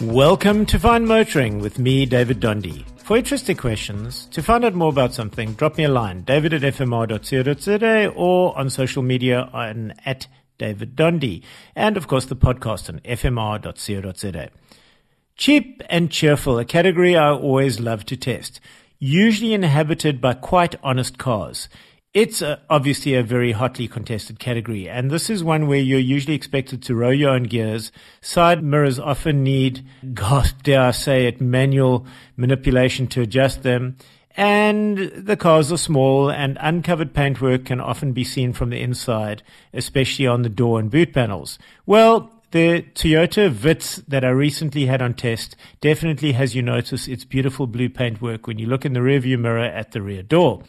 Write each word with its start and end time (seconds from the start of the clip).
Welcome 0.00 0.64
to 0.66 0.78
Fine 0.78 1.06
Motoring 1.06 1.58
with 1.58 1.80
me, 1.80 2.06
David 2.06 2.38
Donde. 2.38 2.84
For 2.98 3.16
interesting 3.16 3.56
questions, 3.56 4.26
to 4.26 4.44
find 4.44 4.64
out 4.64 4.74
more 4.74 4.90
about 4.90 5.12
something, 5.12 5.54
drop 5.54 5.76
me 5.76 5.84
a 5.84 5.88
line, 5.88 6.22
david 6.22 6.54
at 6.54 6.62
fmr.co.za 6.62 8.06
or 8.14 8.56
on 8.56 8.70
social 8.70 9.02
media 9.02 9.50
on 9.52 9.94
at 10.04 10.28
David 10.56 10.94
Donde. 10.94 11.42
And 11.74 11.96
of 11.96 12.06
course, 12.06 12.26
the 12.26 12.36
podcast 12.36 12.88
on 12.88 13.00
fmr.co.za. 13.00 14.50
Cheap 15.36 15.82
and 15.90 16.12
cheerful, 16.12 16.60
a 16.60 16.64
category 16.64 17.16
I 17.16 17.30
always 17.30 17.80
love 17.80 18.06
to 18.06 18.16
test. 18.16 18.60
Usually 19.00 19.52
inhabited 19.52 20.20
by 20.20 20.34
quite 20.34 20.76
honest 20.80 21.18
cars. 21.18 21.68
It's 22.20 22.42
a, 22.42 22.60
obviously 22.68 23.14
a 23.14 23.22
very 23.22 23.52
hotly 23.52 23.86
contested 23.86 24.40
category, 24.40 24.88
and 24.88 25.08
this 25.08 25.30
is 25.30 25.44
one 25.44 25.68
where 25.68 25.78
you're 25.78 26.00
usually 26.00 26.34
expected 26.34 26.82
to 26.82 26.96
row 26.96 27.10
your 27.10 27.30
own 27.30 27.44
gears. 27.44 27.92
Side 28.20 28.60
mirrors 28.60 28.98
often 28.98 29.44
need, 29.44 29.86
gasp, 30.14 30.64
dare 30.64 30.80
I 30.80 30.90
say 30.90 31.26
it, 31.28 31.40
manual 31.40 32.04
manipulation 32.36 33.06
to 33.06 33.20
adjust 33.20 33.62
them. 33.62 33.98
And 34.36 34.98
the 34.98 35.36
cars 35.36 35.70
are 35.70 35.76
small, 35.76 36.28
and 36.28 36.58
uncovered 36.60 37.14
paintwork 37.14 37.66
can 37.66 37.80
often 37.80 38.12
be 38.12 38.24
seen 38.24 38.52
from 38.52 38.70
the 38.70 38.80
inside, 38.80 39.44
especially 39.72 40.26
on 40.26 40.42
the 40.42 40.48
door 40.48 40.80
and 40.80 40.90
boot 40.90 41.14
panels. 41.14 41.56
Well, 41.86 42.32
the 42.50 42.82
Toyota 42.96 43.48
Vitz 43.48 44.04
that 44.08 44.24
I 44.24 44.30
recently 44.30 44.86
had 44.86 45.00
on 45.00 45.14
test 45.14 45.54
definitely 45.80 46.32
has 46.32 46.56
you 46.56 46.62
notice 46.62 47.06
its 47.06 47.24
beautiful 47.24 47.68
blue 47.68 47.88
paintwork 47.88 48.48
when 48.48 48.58
you 48.58 48.66
look 48.66 48.84
in 48.84 48.94
the 48.94 49.00
rearview 49.00 49.38
mirror 49.38 49.62
at 49.62 49.92
the 49.92 50.02
rear 50.02 50.24
door 50.24 50.64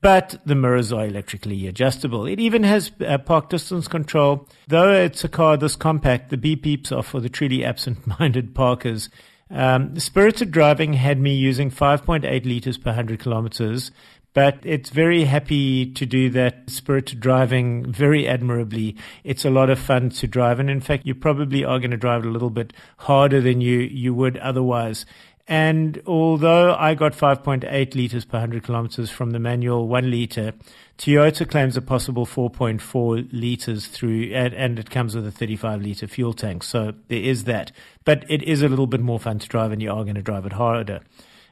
but 0.00 0.40
the 0.46 0.54
mirrors 0.54 0.92
are 0.92 1.06
electrically 1.06 1.66
adjustable. 1.66 2.26
It 2.26 2.40
even 2.40 2.62
has 2.62 2.90
uh, 3.06 3.18
park 3.18 3.50
distance 3.50 3.88
control. 3.88 4.48
Though 4.68 4.92
it's 4.92 5.24
a 5.24 5.28
car 5.28 5.56
this 5.56 5.76
compact, 5.76 6.30
the 6.30 6.36
beep 6.36 6.64
beeps 6.64 6.96
are 6.96 7.02
for 7.02 7.20
the 7.20 7.28
truly 7.28 7.64
absent-minded 7.64 8.54
parkers. 8.54 9.10
Um, 9.50 9.98
spirited 9.98 10.52
driving 10.52 10.92
had 10.94 11.18
me 11.18 11.34
using 11.34 11.70
5.8 11.70 12.44
liters 12.44 12.78
per 12.78 12.90
100 12.90 13.18
kilometers, 13.18 13.90
but 14.32 14.60
it's 14.62 14.90
very 14.90 15.24
happy 15.24 15.92
to 15.92 16.06
do 16.06 16.30
that 16.30 16.70
spirited 16.70 17.18
driving 17.18 17.90
very 17.90 18.28
admirably. 18.28 18.96
It's 19.24 19.44
a 19.44 19.50
lot 19.50 19.68
of 19.68 19.78
fun 19.80 20.10
to 20.10 20.28
drive, 20.28 20.60
and 20.60 20.70
in 20.70 20.80
fact, 20.80 21.04
you 21.04 21.16
probably 21.16 21.64
are 21.64 21.80
going 21.80 21.90
to 21.90 21.96
drive 21.96 22.24
it 22.24 22.28
a 22.28 22.30
little 22.30 22.50
bit 22.50 22.72
harder 22.98 23.40
than 23.40 23.60
you, 23.60 23.80
you 23.80 24.14
would 24.14 24.36
otherwise. 24.36 25.04
And 25.50 26.00
although 26.06 26.76
I 26.76 26.94
got 26.94 27.12
5.8 27.12 27.96
liters 27.96 28.24
per 28.24 28.36
100 28.36 28.62
kilometers 28.62 29.10
from 29.10 29.32
the 29.32 29.40
manual 29.40 29.88
1 29.88 30.08
liter, 30.08 30.52
Toyota 30.96 31.50
claims 31.50 31.76
a 31.76 31.82
possible 31.82 32.24
4.4 32.24 33.28
liters 33.32 33.88
through, 33.88 34.30
and, 34.32 34.54
and, 34.54 34.78
it 34.78 34.90
comes 34.90 35.16
with 35.16 35.26
a 35.26 35.32
35 35.32 35.82
liter 35.82 36.06
fuel 36.06 36.34
tank. 36.34 36.62
So 36.62 36.94
there 37.08 37.18
is 37.18 37.44
that. 37.44 37.72
But 38.04 38.24
it 38.30 38.44
is 38.44 38.62
a 38.62 38.68
little 38.68 38.86
bit 38.86 39.00
more 39.00 39.18
fun 39.18 39.40
to 39.40 39.48
drive, 39.48 39.72
and 39.72 39.82
you 39.82 39.90
are 39.90 40.04
going 40.04 40.14
to 40.14 40.22
drive 40.22 40.46
it 40.46 40.52
harder. 40.52 41.00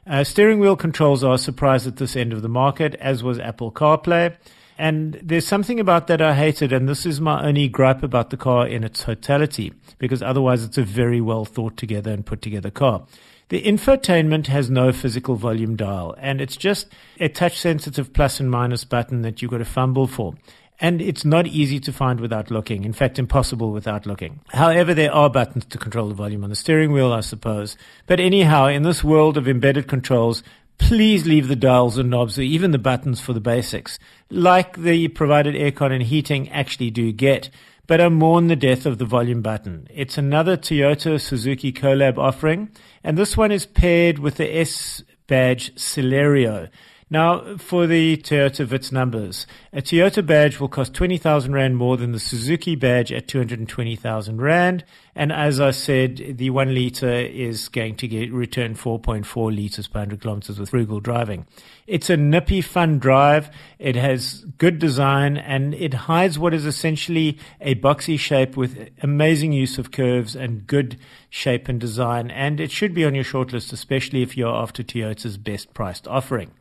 Uh, 0.07 0.23
steering 0.23 0.59
wheel 0.59 0.77
controls 0.77 1.21
are 1.21 1.33
a 1.33 1.37
surprise 1.37 1.85
at 1.85 1.97
this 1.97 2.15
end 2.15 2.31
of 2.31 2.41
the 2.41 2.47
market, 2.47 2.95
as 3.01 3.21
was 3.21 3.37
Apple 3.37 3.69
CarPlay. 3.69 4.33
And 4.79 5.19
there's 5.21 5.45
something 5.45 5.77
about 5.77 6.07
that 6.07 6.21
I 6.21 6.33
hated, 6.33 6.71
and 6.71 6.87
this 6.87 7.05
is 7.05 7.19
my 7.19 7.45
only 7.45 7.67
gripe 7.67 8.01
about 8.01 8.29
the 8.29 8.37
car 8.37 8.65
in 8.65 8.85
its 8.85 9.03
totality, 9.03 9.73
because 9.97 10.23
otherwise 10.23 10.63
it's 10.63 10.77
a 10.77 10.83
very 10.83 11.19
well 11.19 11.43
thought 11.43 11.75
together 11.75 12.13
and 12.13 12.25
put 12.25 12.41
together 12.41 12.71
car. 12.71 13.05
The 13.49 13.61
infotainment 13.61 14.47
has 14.47 14.69
no 14.69 14.93
physical 14.93 15.35
volume 15.35 15.75
dial, 15.75 16.15
and 16.17 16.39
it's 16.39 16.55
just 16.55 16.87
a 17.19 17.27
touch 17.27 17.59
sensitive 17.59 18.13
plus 18.13 18.39
and 18.39 18.49
minus 18.49 18.85
button 18.85 19.21
that 19.23 19.41
you've 19.41 19.51
got 19.51 19.57
to 19.57 19.65
fumble 19.65 20.07
for. 20.07 20.35
And 20.79 21.01
it's 21.01 21.25
not 21.25 21.45
easy 21.45 21.81
to 21.81 21.91
find 21.91 22.21
without 22.21 22.49
looking. 22.49 22.85
In 22.85 22.93
fact, 22.93 23.19
impossible 23.19 23.73
without 23.73 24.05
looking. 24.05 24.39
However, 24.47 24.93
there 24.93 25.11
are 25.13 25.29
buttons 25.29 25.65
to 25.65 25.77
control 25.77 26.07
the 26.07 26.15
volume 26.15 26.45
on 26.45 26.51
the 26.51 26.55
steering 26.55 26.93
wheel, 26.93 27.11
I 27.11 27.19
suppose. 27.19 27.75
But 28.07 28.21
anyhow, 28.21 28.67
in 28.67 28.83
this 28.83 29.03
world 29.03 29.35
of 29.35 29.45
embedded 29.45 29.89
controls, 29.89 30.41
please 30.79 31.27
leave 31.27 31.47
the 31.47 31.55
dials 31.55 31.99
and 31.99 32.09
knobs 32.09 32.39
or 32.39 32.41
even 32.41 32.71
the 32.71 32.79
buttons 32.79 33.21
for 33.21 33.33
the 33.33 33.39
basics, 33.39 33.99
like 34.31 34.77
the 34.77 35.07
provided 35.09 35.53
aircon 35.53 35.91
and 35.91 36.03
heating 36.03 36.49
actually 36.49 36.89
do 36.89 37.11
get 37.11 37.51
but 37.89 37.99
I 37.99 38.07
mourn 38.07 38.49
the 38.49 38.55
death 38.55 38.85
of 38.85 38.99
the 38.99 39.05
volume 39.05 39.41
button. 39.41 39.87
It's 39.89 40.15
another 40.15 40.55
Toyota 40.55 41.19
Suzuki 41.19 41.73
collab 41.73 42.19
offering, 42.19 42.69
and 43.03 43.17
this 43.17 43.35
one 43.35 43.51
is 43.51 43.65
paired 43.65 44.19
with 44.19 44.35
the 44.35 44.57
S 44.57 45.03
badge 45.25 45.73
Celerio. 45.73 46.69
Now, 47.11 47.57
for 47.57 47.87
the 47.87 48.17
Toyota 48.17 48.67
Vitz 48.67 48.91
numbers, 48.91 49.47
a 49.73 49.81
Toyota 49.81 50.23
badge 50.23 50.59
will 50.59 50.67
cost 50.67 50.93
20,000 50.93 51.51
Rand 51.53 51.75
more 51.75 51.97
than 51.97 52.11
the 52.11 52.19
Suzuki 52.19 52.75
badge 52.75 53.11
at 53.11 53.27
220,000 53.27 54.39
Rand. 54.39 54.83
And 55.15 55.31
as 55.31 55.59
I 55.59 55.71
said, 55.71 56.37
the 56.37 56.51
one 56.51 56.75
liter 56.75 57.11
is 57.11 57.67
going 57.67 57.95
to 57.95 58.07
get 58.07 58.31
return 58.31 58.75
4.4 58.75 59.55
liters 59.55 59.87
per 59.87 60.01
100 60.01 60.21
kilometers 60.21 60.59
with 60.59 60.69
frugal 60.69 60.99
driving. 60.99 61.47
It's 61.87 62.11
a 62.11 62.17
nippy, 62.17 62.61
fun 62.61 62.99
drive. 62.99 63.49
It 63.79 63.95
has 63.95 64.45
good 64.59 64.77
design 64.77 65.35
and 65.35 65.73
it 65.73 65.95
hides 65.95 66.37
what 66.37 66.53
is 66.53 66.67
essentially 66.67 67.39
a 67.59 67.73
boxy 67.73 68.19
shape 68.19 68.55
with 68.55 68.87
amazing 69.01 69.51
use 69.51 69.79
of 69.79 69.91
curves 69.91 70.35
and 70.35 70.67
good 70.67 70.99
shape 71.31 71.67
and 71.67 71.79
design. 71.79 72.29
And 72.29 72.59
it 72.59 72.69
should 72.69 72.93
be 72.93 73.03
on 73.03 73.15
your 73.15 73.23
shortlist, 73.23 73.73
especially 73.73 74.21
if 74.21 74.37
you're 74.37 74.53
after 74.53 74.83
Toyota's 74.83 75.37
best 75.37 75.73
priced 75.73 76.07
offering. 76.07 76.51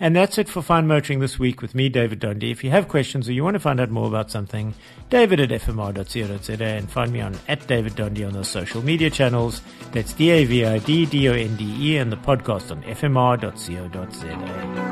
And 0.00 0.16
that's 0.16 0.38
it 0.38 0.48
for 0.48 0.60
Fine 0.60 0.88
Motoring 0.88 1.20
this 1.20 1.38
week 1.38 1.62
with 1.62 1.74
me, 1.74 1.88
David 1.88 2.18
Donde. 2.18 2.42
If 2.42 2.64
you 2.64 2.70
have 2.70 2.88
questions 2.88 3.28
or 3.28 3.32
you 3.32 3.44
want 3.44 3.54
to 3.54 3.60
find 3.60 3.80
out 3.80 3.90
more 3.90 4.08
about 4.08 4.30
something, 4.30 4.74
david 5.08 5.40
at 5.40 5.50
fmr.co.za 5.50 6.64
and 6.64 6.90
find 6.90 7.12
me 7.12 7.20
on 7.20 7.38
at 7.48 7.66
David 7.66 7.94
Donde 7.94 8.22
on 8.22 8.32
those 8.32 8.48
social 8.48 8.82
media 8.82 9.08
channels. 9.08 9.62
That's 9.92 10.12
D-A-V-I-D-D-O-N-D-E 10.12 11.96
and 11.96 12.10
the 12.10 12.16
podcast 12.16 12.72
on 12.72 12.82
fmr.co.za. 12.82 14.83